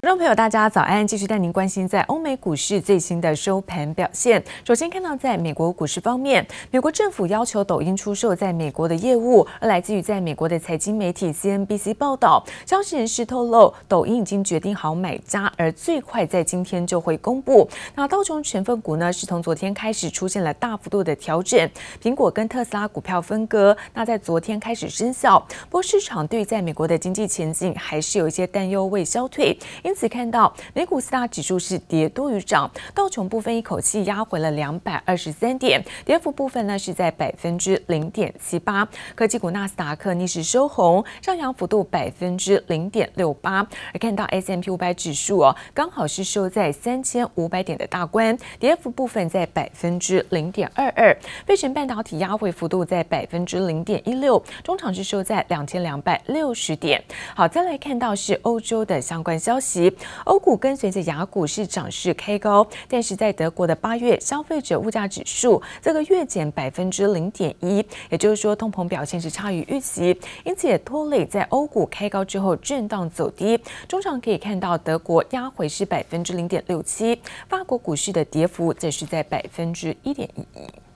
[0.00, 1.06] 观众朋友，大家早安！
[1.06, 4.42] 继续带您关心在欧美股市最新的收盘表现。
[4.64, 9.46] 首先看到，在美国股市方面，美国政府要求抖音出售在美国的业务。
[9.60, 17.68] 而来自于在美国的财经媒体 CNBC 报道，消息人士透露，抖音已经决定好买家，而最快在今天就会公布。
[17.94, 21.70] 那道琼成分股呢，是从昨天开始出现了大幅度的调整。
[22.02, 25.38] 苹果跟特斯拉股票分割，那在昨天开始生效。
[25.64, 29.54] 不过市场对于在美国的经济前景还是有一些担忧未消退。
[29.90, 38.88] 因此看到美股四大指数是跌多于涨，道琼部分一口气压回了两百二十三点，跌幅部分呢是在百分之零点七八。
[39.16, 43.66] 科技股纳斯达克逆势收红，上扬幅度百分之零点六八。
[43.92, 51.12] 而看到 S M P 五百指数哦，刚好是收在三千五百点的大关，跌幅部分在百分之零点二二。
[51.44, 57.02] 费城半导体压回幅度在百分之零点一六，中场是收在两千两百六十点。
[57.34, 59.79] 好，再来看到是欧洲的相关消息。
[60.24, 73.58] 欧股跟随着亚股是涨势开高，但是在德国的八月消费者物价指数这个月减百分之零点一，也就是说通膨表现是差于预期，因此也拖累在欧股开高之后震荡走低。
[73.86, 80.89] 中场可以看到德国压回是百分之零点六七，法国股市的跌幅则是在百分之一点一一。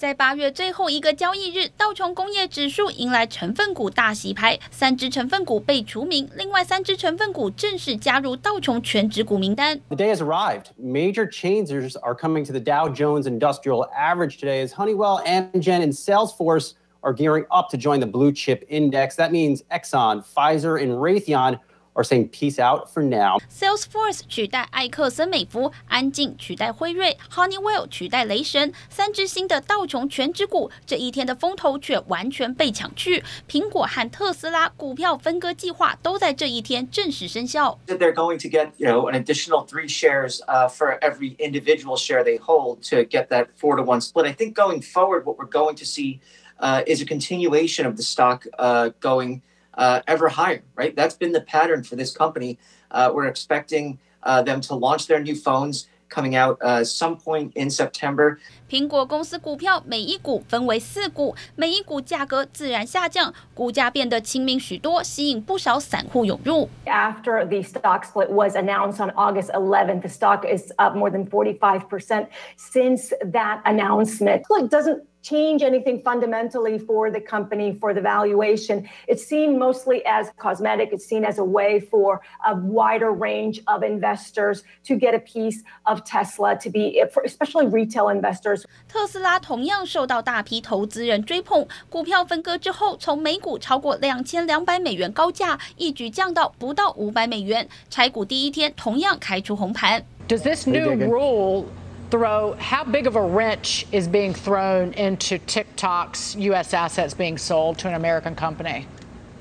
[0.00, 9.80] 在八月最后一个交易日，道琼工业指数迎来成分股大洗牌，三只成分股被除名，另外三只成分股正式加入道琼权值股名单。
[9.88, 10.66] The day has arrived.
[10.78, 15.94] Major changers are coming to the Dow Jones Industrial Average today as Honeywell, Amgen, and
[15.94, 19.16] Salesforce are gearing up to join the blue chip index.
[19.16, 21.58] That means Exxon, Pfizer, and Raytheon
[21.94, 23.38] are saying peace out for now.
[23.50, 33.24] Salesforce 取代艾克森美孚，安进取代辉瑞，Honeywell 取代雷神，三只新的道琼权值股，这一天的风头却完全被抢去。
[33.48, 37.78] 苹果和特斯拉股票分割计划都在这一天正式生效。
[37.86, 42.38] They're going to get, you know, an additional three shares, uh, for every individual share they
[42.38, 44.26] hold to get that four to one split.
[44.26, 46.20] I think going forward, what we're going to see,
[46.60, 49.40] uh, is a continuation of the stock, uh, going.
[49.73, 50.95] Uh, ever higher, right?
[50.95, 52.59] That's been the pattern for this company.
[52.91, 57.53] Uh, we're expecting uh, them to launch their new phones coming out uh, some point
[57.55, 58.39] in September.
[58.70, 66.68] 苹果公司股票每一股分为四股，每一股价格自然下降，股价变得亲民许多，吸引不少散户涌入。
[66.84, 72.26] After the stock split was announced on August 11th, the stock is up more than 45%
[72.56, 74.42] since that announcement.
[74.48, 78.88] It doesn't change anything fundamentally for the company, for the valuation.
[79.08, 80.90] It's seen mostly as cosmetic.
[80.92, 85.64] It's seen as a way for a wider range of investors to get a piece
[85.86, 88.59] of Tesla, to be, especially retail investors.
[88.88, 97.68] 特斯拉同样受到大批投资人追捧，股票分割之后，从每股超过两千两百美元高价，一举降到不到五百美元。
[97.88, 100.02] 拆股第一天同样开出红盘。
[100.28, 101.66] Does this new rule
[102.10, 106.74] throw how big of a wrench is being thrown into TikTok's U.S.
[106.74, 108.86] assets being sold to an American company?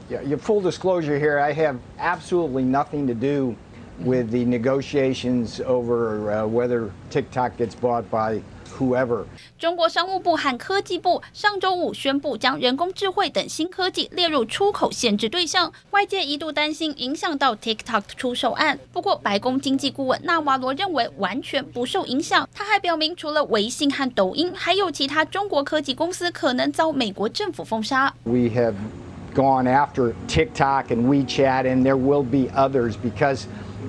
[0.10, 3.56] Yeah, your full disclosure here, I have absolutely nothing to do
[4.00, 8.42] with the negotiations over uh, whether TikTok gets bought by
[8.81, 9.25] Whoever.
[9.59, 15.71] 中国商务部和科技部上周五宣布，将人工智慧等新科技列入出口限制对象。
[15.91, 22.49] 外界一度担心影响到 TikTok 出售案，不过白宫经济顾问纳瓦罗认为完全不受影响。
[22.55, 28.15] 他还表明，除了微信和抖音，还有其他中国科技公司可能遭美国政府封杀。
[28.25, 28.75] We have
[29.35, 33.45] gone after TikTok and WeChat, and there will be others because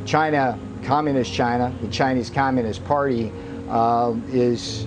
[0.06, 3.32] China, Communist China, the Chinese Communist Party.
[3.71, 4.87] Uh, is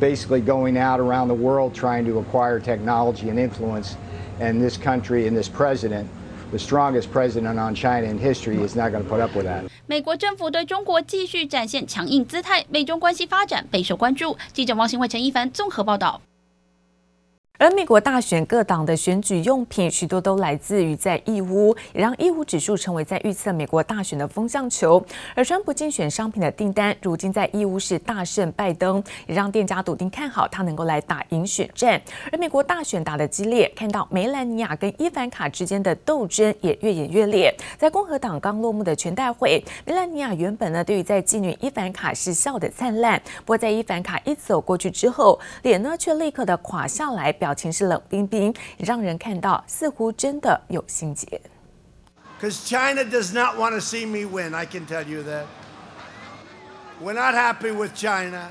[0.00, 3.94] basically going out around the world trying to acquire technology and influence.
[4.40, 6.08] And this country and this president,
[6.50, 9.70] the strongest president on China in history, is not going to put up with that.
[9.86, 14.36] 美国政府对中国继续展现强硬姿态，美中关系发展备受关注。
[14.52, 16.20] 记者王新惠、陈一凡综合报道。
[17.59, 25.01] 而美国大选各党的选举用品，许多都来自于在义乌，也让义乌指数成为在预测美国大选的风向球。
[25.33, 32.01] 而川普竞选商品的订单，如今在义乌是大胜拜登，也让店家笃定看好他能够来打赢选战。
[32.31, 37.55] 而美国大选打得激烈，看到梅兰妮亚跟伊凡卡之间的斗争也越演越烈。
[37.77, 47.33] 在共和党刚落幕的全代会，梅兰妮亚原本呢对于在继女伊凡卡是笑得灿烂，不过在伊凡卡一走过去之后，脸呢却立刻的垮下来。
[47.42, 51.40] 表情是冷冰冰，也让人看到似乎真的有心结。
[52.40, 55.46] Because China does not want to see me win, I can tell you that.
[57.02, 58.50] We're not happy with China.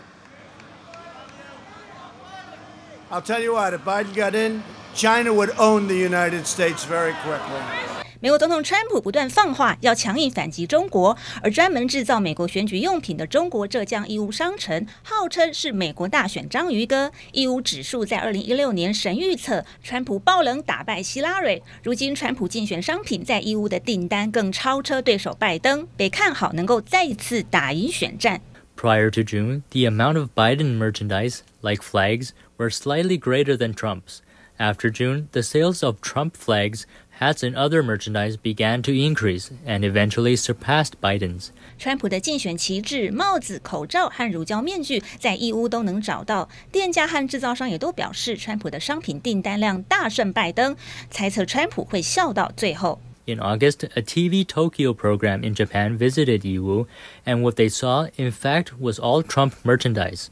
[3.09, 4.63] I'll tell you what, if Biden got in,
[4.93, 7.90] China would own the United States very quickly.
[8.22, 17.10] 美国总统川普不断放话，要强硬反击中国，而专门制造美国选举用品的中国浙江义乌商城，号称是美国大选章鱼哥。
[17.32, 28.40] 义乌指数在二零一六年神预测川普爆冷打败希拉蕊，如今川普竞选商品在义乌的订单更超车对手拜登，被看好能够再次打赢选战。
[28.76, 34.18] Prior to June, the amount of Biden merchandise, like flags, were slightly greater than Trump's.
[34.58, 36.84] After June, the sales of Trump flags
[37.19, 41.49] Hats and other merchandise began to increase and eventually surpassed Biden's.
[41.79, 46.47] 川普的竞选旗帜、帽子、口罩和乳胶面具在义乌都能找到。
[46.71, 50.75] 店家和制造商也都表示，川普的商品订单量大胜拜登，
[51.09, 52.99] 猜测川普会笑到最后。
[53.25, 56.85] In August, a TV Tokyo program in Japan visited Yiwu,
[57.25, 60.27] and what they saw, in fact, was all Trump merchandise.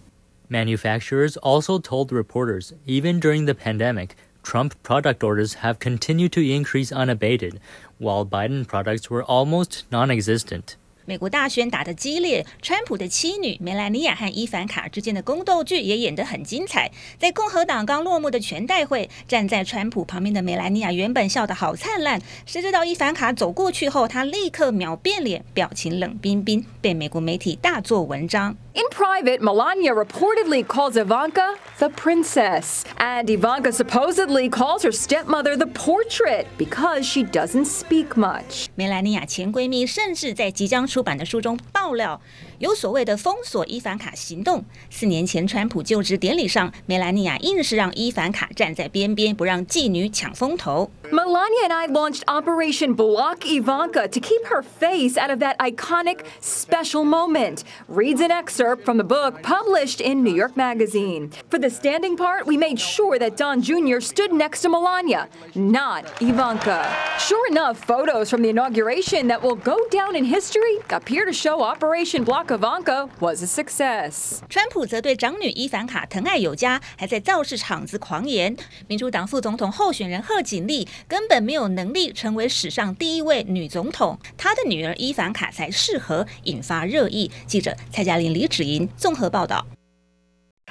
[0.47, 6.90] Manufacturers also told reporters, even during the pandemic, Trump product orders have continued to increase
[6.90, 7.60] unabated,
[7.98, 10.76] while Biden products were almost non-existent.
[11.10, 16.88] 美国大选打得激烈，川普的妻女梅兰妮亚和伊凡卡之间的宫斗剧也演得很精彩。
[17.18, 28.56] 在共和党刚落幕的全代会，站在川普旁边的梅兰妮亚原本笑得好灿烂，谁知道伊凡卡走过去后，她立刻秒变脸，表情冷冰冰，被美国媒体大做文章。
[28.72, 36.44] In private, Melania reportedly calls Ivanka the princess, and Ivanka supposedly calls her stepmother the portrait
[36.56, 38.66] because she doesn't speak much.
[38.76, 42.20] 梅兰妮亚前闺蜜甚至在即将出出版的书中爆料，
[42.59, 44.63] 有所谓的封锁伊凡卡行动。
[44.89, 50.89] 四年前川普就职典礼上，梅兰妮亚硬是让伊凡卡站在边边，不让继女抢风头。
[51.12, 57.03] Melania and I launched Operation Block Ivanka to keep her face out of that iconic special
[57.03, 57.63] moment.
[57.88, 61.30] Reads an excerpt from the book published in New York Magazine.
[61.50, 64.00] For the standing part, we made sure that Don Jr.
[64.00, 66.92] stood next to Melania, not Ivanka.
[67.19, 71.62] Sure enough, photos from the inauguration that will go down in history appear to show
[71.62, 74.38] Operation Block Ivanka was a success.
[74.49, 78.56] 川普则对长女伊凡卡疼爱有加，还在造势场子狂言，
[78.88, 80.88] 民主党副总统候选人贺锦丽。
[81.06, 87.31] 根本没有能力成为史上第一位女总统，她的女儿伊凡卡才适合，引发热议。
[87.47, 89.64] 记者蔡嘉玲、李芷莹综合报道。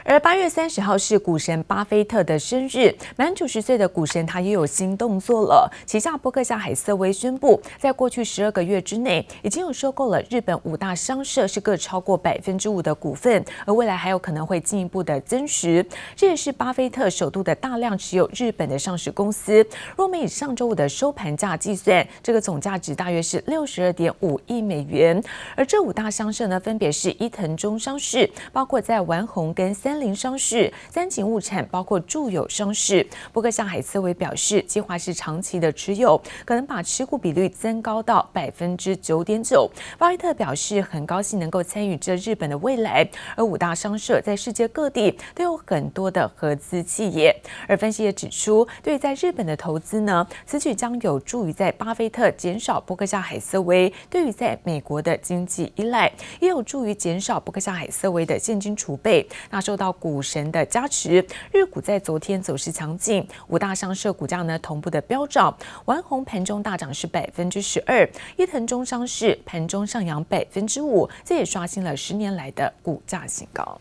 [0.06, 5.70] 而八月三十号是股神巴菲特的生日，满九十岁的股神他也有新动作了。
[5.86, 15.86] 旗下波克夏海瑟威宣布，在过去十二个月之内，已经有收购了日本五大商社，是各超过百分之五的股份，而未来还有可能会进一步的增持。
[16.16, 19.66] 这也是巴菲特首度的大量持有日本的上市公司。
[19.98, 25.22] 若我们以上周五的收盘价计算，这个总价值大约是六十二点五亿美元。
[25.56, 29.89] 而这五大商社呢，分别是伊藤忠商事，包括在丸红跟三。
[29.90, 33.04] 三菱商事、三井物产，包括住友商事。
[33.34, 39.68] 波克夏海瑟威表示，计划是长期的持有，可能把持股比率增高到百分之九点九。
[39.98, 43.10] 巴菲特表示，很高兴能够参与这日本的未来。
[43.36, 47.36] 而五大商社在世界各地都有很多的合资企业。
[47.68, 59.28] 而分析也指出，对于在日本的投资呢，此举将有助于在巴菲特减少波克夏海瑟威对于在美国的经济依赖，也有助于减少波克夏海瑟威的现金储备。
[59.50, 73.80] 那受到股神的加持，日股在昨天走势强劲，五大商社股价呢同步的飙涨，丸红盘中大涨是百分之十二，伊藤忠商事盘中上扬百分之五，这也刷新了十年来的股价新高。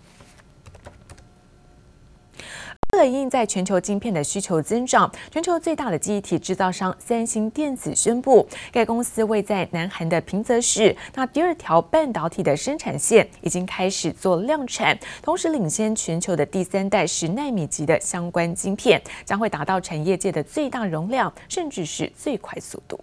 [2.98, 22.98] 为了因应在全球晶片的需求增长，全球最大的记忆体制造商三星电子宣布，该公司位在南韩的平泽市，那第二条半导体的生产线已经开始做量产，同时领先全球的第三代十纳米级的相关晶片，将会达到产业界的最大容量，甚至是最快速度。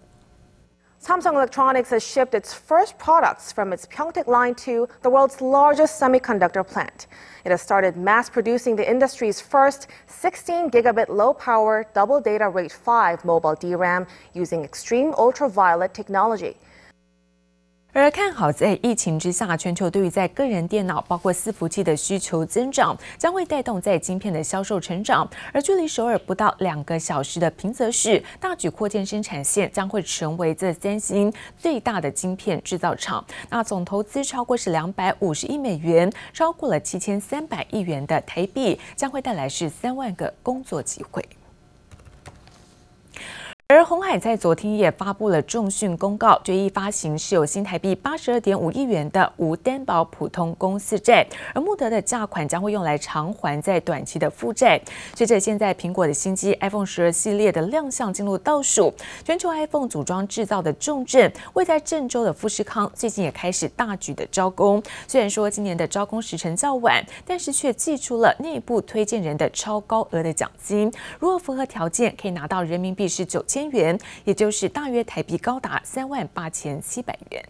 [1.05, 6.01] Samsung Electronics has shipped its first products from its Pyeongtaek line to the world's largest
[6.01, 7.05] semiconductor plant.
[7.45, 12.71] It has started mass producing the industry's first 16 gigabit low power double data rate
[12.71, 16.57] 5 mobile DRAM using extreme ultraviolet technology.
[17.97, 25.25] 而看好在疫情之下，全球对于在个人电脑包括伺服器的需求增长，将会带动在晶片的销售成长。
[25.53, 33.25] 而距离首尔不到两个小时的平泽市，大举扩建生产线，将会成为这三星最大的晶片制造厂。
[33.49, 41.25] 那总投资超过是两百五十亿美元，超过了七千三百亿元的台币，将会带来是三万个工作机会。
[43.67, 54.79] 而鸿海在昨天也发布了重讯公告，决议发行是有新台币八十二点五亿元的无担保普通公司债，而募得的价款将会用来偿还在短期的负债。
[55.15, 58.93] 随着现在苹果的新机 iPhone 十二系列的亮相进入倒数，
[59.23, 64.81] 全球 iPhone 组装制造的重镇位在郑州的富士康最近也开始大举的招工。
[65.07, 73.54] 虽然说今年的招工时程较晚，但是却寄出了内部推荐人的超高额的奖金，如果符合条件，可以拿到人民币是九千。
[73.55, 77.41] 千元，也就是大约台币高达三万八千七百元。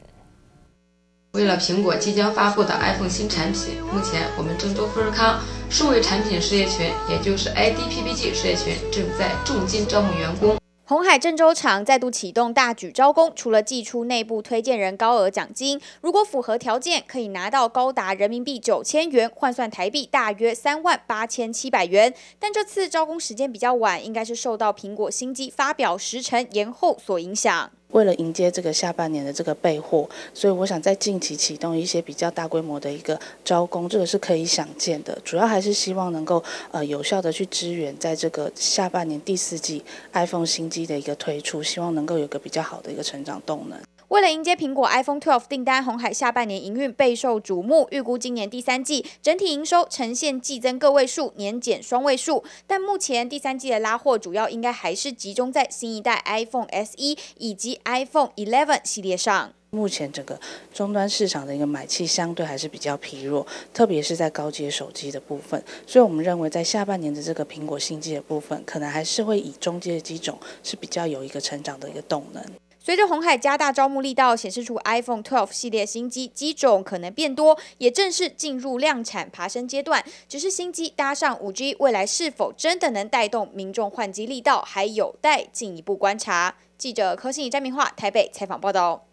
[1.31, 10.55] 为了苹果即将发布的 iPhone 新产品，目前我们郑州富士康数位产品事业群，也就是 IDPPG 事业群，正在重金招募员工。
[10.87, 22.13] 鸿海郑州厂再度启动大举招工，除了寄出内部推荐人高额奖金，如果符合条件，可以拿到高达人民币九千元，换算台币大约三万八千七百元。
[22.37, 27.71] 但这次招工时间比较晚，应该是受到苹果新机发表时程延后所影响。
[27.91, 35.17] 为了迎接这个下半年的这个备货，所以我想在近期启动一些比较大规模的一个招工，这个是可以想见的。
[35.23, 43.79] 主要还是希望能够呃有效的去支援在这个下半年第四季 iPhone 新机的一个推出，希望能够有个比较好的一个成长动能。
[44.09, 52.43] 为了迎接苹果 iPhone 12订单，鸿海下半年营运备受瞩目，预估今年第三季整体营收呈现季增个位数，年减双位数。
[52.67, 59.53] 但目前第三季的拉货主要应该还是集中在新一代 iPhone SE 以及 iPhone 11系列上。
[59.71, 60.39] 目前整个
[60.73, 65.61] 终端市场的一个买气相对还是比较疲弱，特别是在高阶手机的部分。
[65.85, 72.41] 所以我们认为在下半年的这个苹果新机的部分，可能还是会以中阶的机种是比较有一个成长的一个动能。
[72.85, 80.05] 随着红海加大招募力道，显示出 iPhone 12系列新机机种可能变多，也正式进入量产爬升阶段。
[80.29, 86.57] 只是新机搭上 5G，未来是否真的能带动民众换机力道，还有待进一步观察。
[86.77, 89.07] 记者柯信怡、张明化台北采访报道。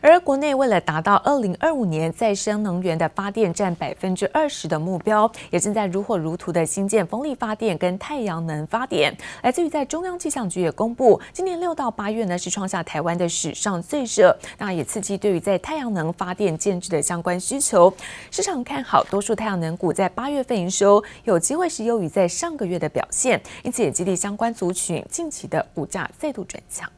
[0.00, 9.14] 而国内为了达到二零二五年再生能源的发电占百分之二十的目标，也正在如火如荼的新建风力发电跟太阳能发电。
[9.42, 17.92] 来自于在中央气象局也公布，今年六到八月呢是创下台湾的史上最热，那也刺激对于在太阳能发电建置的相关需求。
[18.30, 26.90] 市场看好多数太阳能股在八月份营收有机会是优于在上个月的表现，因此也激励相关族群近期的股价再度转强。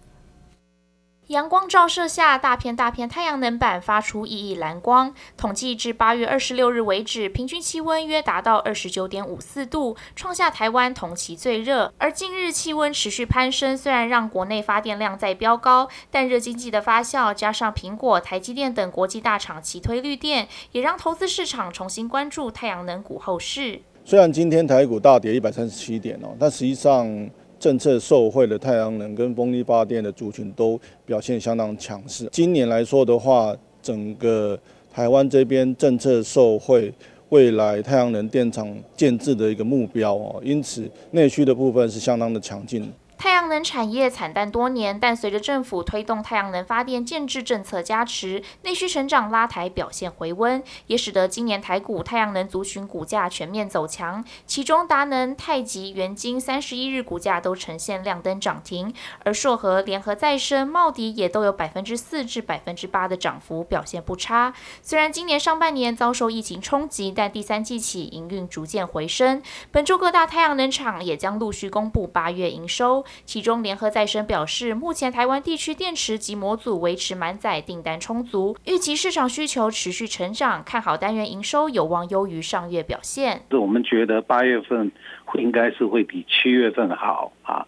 [1.28, 5.14] 阳光照射下，大片大片太阳能板发出熠熠蓝光。
[5.36, 11.94] 统计至八月二十六日为止，平均气温约达到二十九点五四度，创下台湾同期最热。
[11.96, 23.80] 而近日气温持续攀升，虽然让国内发电量在飙高，但热经济的发酵，加上苹果、台积电等国际大厂齐推绿电，也让投资市场重新关注太阳能股后市。
[24.04, 27.30] 虽然今天台股大跌一百三十七点哦，但实际上。
[27.62, 30.76] 政策受惠的太阳能跟风力发电的族群都
[31.06, 32.28] 表现相当强势。
[32.32, 34.58] 今年来说的话，整个
[34.92, 36.92] 台湾这边政策受惠，
[37.28, 42.92] 未来太阳能电厂建制的一个目标哦，因此内需的部分是相当的强劲。
[43.22, 54.24] 太阳能产业惨淡多年，但随着政府推动太阳能发电建置政策加持，内需成长拉抬表现回温，也使得今年台股太阳能族群股价全面走强。
[54.44, 64.52] 其中达能、太极、元晶三十一日股价都呈现亮灯涨停，而硕和、联合再生、茂迪也都有百分之四至百分之八的涨幅，表现不差。
[64.82, 69.40] 虽然今年上半年遭受疫情冲击，但第三季起营运逐渐回升。
[69.70, 73.04] 本周各大太阳能厂也将陆续公布八月营收。
[73.24, 83.42] 其中，联合再生表示，目前台湾地区电池及模组维持满载，订单充足，预期市场需求持续成长，看好单元营收有望优于上月表现。
[83.50, 84.90] 我们觉得八月份
[85.24, 87.66] 会应该是会比七月份好啊。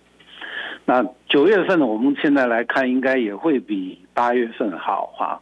[0.84, 5.40] 那九月份我们现在来看，应该也会比八月份好哈。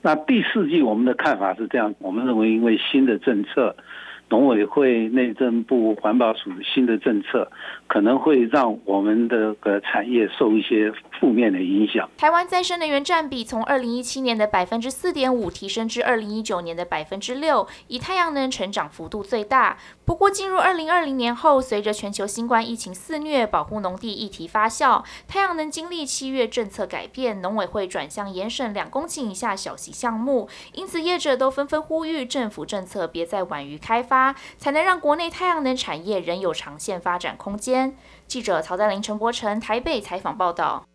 [0.00, 3.76] 那第四季我们的看法是这样，我们认为因为新的政策。
[4.34, 7.48] 农委会、内政部、环保署新的政策，
[7.86, 12.10] 可能会让我们的个产业受一些负面的影响。
[12.18, 19.78] 台湾再生能源占比从二零一七年的百分之四点五提升至二零一九年的百分之六，以太阳能成长幅度最大。
[20.04, 34.23] 不过，进入二零二零年后，随着全球新冠疫情肆虐，保护农地议题发酵，太阳能经历七月政策改变，农委会转向严审两公顷以下小型项目，因此业者都纷纷呼吁政府政策别再晚于开发。
[34.56, 37.96] 才能让国内太阳能产业仍有长线发展空间。
[38.28, 40.86] 记者曹在林、陈柏成台北采访报道。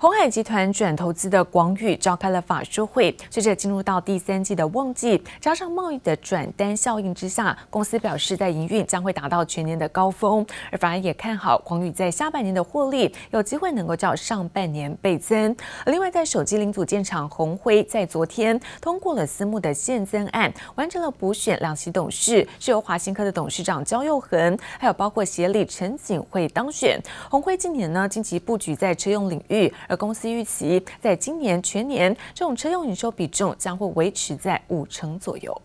[0.00, 15.54] 鸿海集团转投资的广宇召开了法说会，随着进入到第三季的旺季，加上贸易的转单效应之下，公司表示在营运将会达到全年的高峰，而法人也看好广宇在下半年的获利有机会能够较上半年倍增。
[15.84, 26.98] 另外，在手机零组件厂鸿辉在昨天通过了私募的现增案，完成了补选两席董事，是由华新科的董事长焦祐恒，还有包括协理陈景惠当选。
[27.28, 29.70] 鸿辉今年呢，积极布局在车用领域。
[29.90, 35.62] 而公司预期，在今年全年，这种车用营收比重将会维持在五成左右。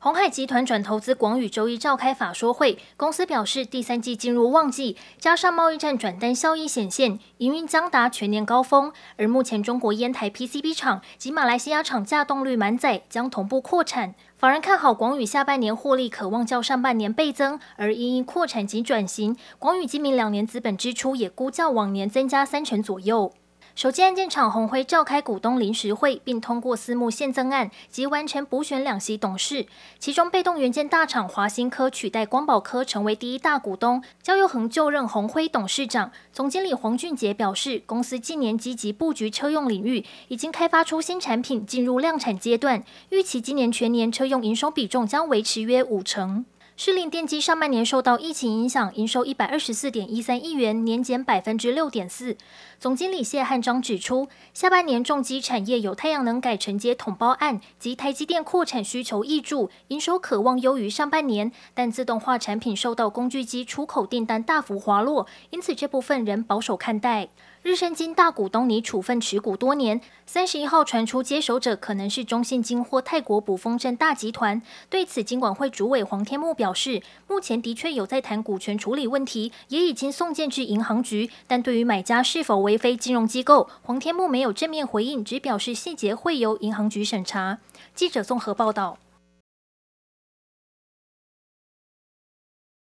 [0.00, 8.92] 鸿海集团转投资广宇周一召开法说会，公司表示，第三季进入旺季，加上贸易战转单效益显现，营运将达全年高峰。
[9.16, 14.14] 而目前中国烟台 PCB 厂及马来西亚厂稼动率满载，将同步扩产。
[14.36, 23.32] 法人看好广宇下半年获利可望较上半年倍增，而因应扩产及转型，广宇今明两年资本支出也估较往年增加三成左右。
[23.78, 29.66] 手机按键厂鸿辉召开股东临时会，并通过私募现增案及完成补选两席董事。
[30.00, 36.10] 其中，被动元件大厂华新科取代光宝科成为第一大股东，焦祐恒就任鸿辉董事长。
[36.32, 42.82] 总经理黄俊杰表示，公司近年积极布局车用领域，已经开发出新产品，进入量产阶段。
[43.10, 46.44] 预期今年全年车用营收比重将维持约五成。
[46.80, 52.36] 士林电机上半年受到疫情影响，营收一百二十四点一三亿元，年减百分之六点四。
[52.78, 61.50] 总经理谢汉章指出，下半年重机产业有太阳能改承接统包案及台积电扩产需求挹注，营收可望优于上半年。
[61.74, 67.28] 但自动化产品受到工具机出口订单大幅滑落，因此这部分仍保守看待。
[67.62, 74.62] 日升金大股东拟处分持股多年，三十一号传出接手者可能是中信金或泰国卜丰正大集团。
[74.88, 81.30] 对此，金管会主委黄天牧表表示，目前的确有在谈股权处理问题，也已经送件至银行局。
[81.46, 87.56] 但对于买家是否为非金融机构，黄天木没有正面回应，只表示细节会由银行局审查。
[87.94, 88.98] 记者综合报道。